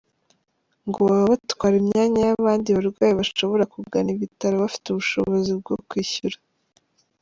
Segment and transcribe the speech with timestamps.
[0.87, 6.37] Ngo baba batwara imyanya y’abandi barwayi bashobora kugana ibitaro bafite ubushobozi bwo kwishyura.